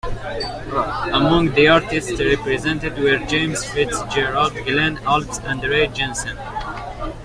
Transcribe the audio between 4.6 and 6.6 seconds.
Glen Alps, and Ray Jensen.